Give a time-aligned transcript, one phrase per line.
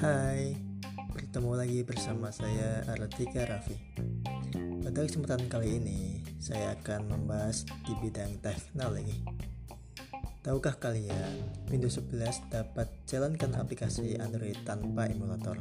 [0.00, 0.56] Hai,
[1.12, 3.76] bertemu lagi bersama saya Artika Raffi.
[4.80, 9.20] Pada kesempatan kali ini, saya akan membahas di bidang teknologi.
[10.40, 15.60] Tahukah kalian, Windows 11 dapat jalankan aplikasi Android tanpa emulator?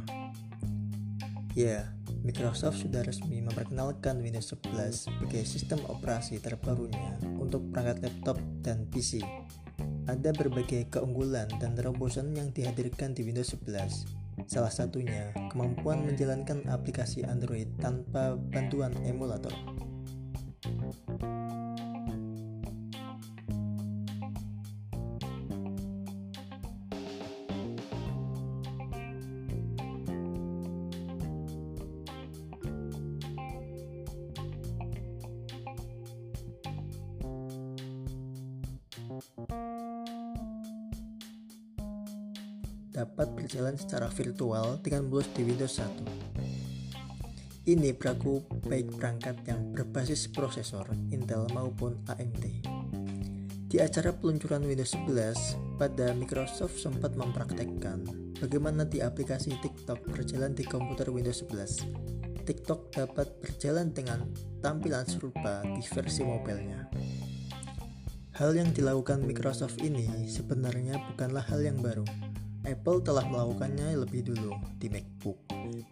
[1.51, 1.91] Ya,
[2.23, 9.19] Microsoft sudah resmi memperkenalkan Windows 11 sebagai sistem operasi terbarunya untuk perangkat laptop dan PC.
[10.07, 17.25] Ada berbagai keunggulan dan terobosan yang dihadirkan di Windows 11, Salah satunya, kemampuan menjalankan aplikasi
[17.25, 19.51] Android tanpa bantuan emulator.
[42.99, 47.71] Dapat berjalan secara virtual dengan mulus di Windows 1.
[47.71, 52.43] Ini berlaku baik perangkat yang berbasis prosesor Intel maupun AMD.
[53.69, 58.03] Di acara peluncuran Windows 11, pada Microsoft sempat mempraktekkan
[58.41, 62.43] bagaimana di aplikasi TikTok berjalan di komputer Windows 11.
[62.43, 64.27] TikTok dapat berjalan dengan
[64.59, 66.89] tampilan serupa di versi mobilenya.
[68.41, 72.07] Hal yang dilakukan Microsoft ini sebenarnya bukanlah hal yang baru
[72.67, 75.39] Apple telah melakukannya lebih dulu di MacBook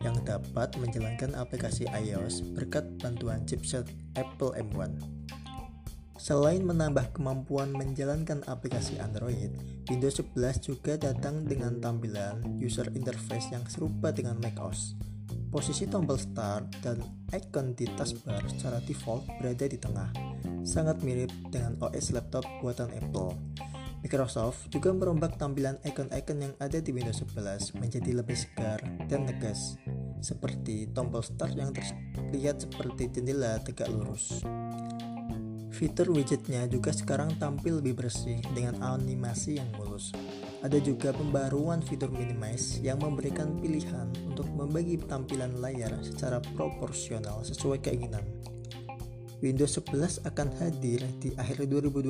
[0.03, 3.87] yang dapat menjalankan aplikasi iOS berkat bantuan chipset
[4.19, 4.91] Apple M1.
[6.17, 9.53] Selain menambah kemampuan menjalankan aplikasi Android,
[9.85, 14.97] Windows 11 juga datang dengan tampilan user interface yang serupa dengan macOS.
[15.47, 16.99] Posisi tombol Start dan
[17.31, 20.09] icon di taskbar secara default berada di tengah,
[20.65, 23.31] sangat mirip dengan OS laptop buatan Apple.
[24.05, 29.75] Microsoft juga merombak tampilan icon-icon yang ada di Windows 11 menjadi lebih segar dan tegas,
[30.21, 31.73] seperti tombol Start yang
[32.13, 34.45] terlihat seperti jendela tegak lurus.
[35.77, 40.09] Fitur widgetnya juga sekarang tampil lebih bersih dengan animasi yang mulus.
[40.65, 47.77] Ada juga pembaruan fitur minimize yang memberikan pilihan untuk membagi tampilan layar secara proporsional sesuai
[47.85, 48.25] keinginan.
[49.37, 52.09] Windows 11 akan hadir di akhir 2021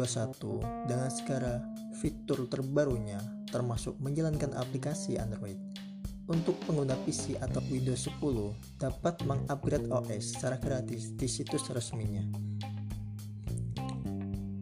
[0.87, 1.59] dengan segala
[1.99, 3.19] fitur terbarunya
[3.51, 5.59] termasuk menjalankan aplikasi Android.
[6.27, 12.23] Untuk pengguna PC atau Windows 10 dapat mengupgrade OS secara gratis di situs resminya.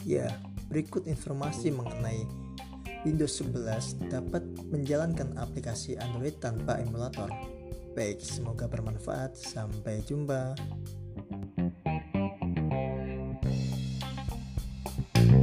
[0.06, 0.30] Ya,
[0.70, 2.26] berikut informasi mengenai
[3.06, 4.42] Windows 11 dapat
[4.74, 7.30] menjalankan aplikasi Android tanpa emulator.
[7.94, 9.38] Baik, semoga bermanfaat.
[9.38, 10.58] Sampai jumpa.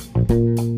[0.02, 0.71] Thank you